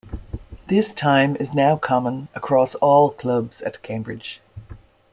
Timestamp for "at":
3.61-3.83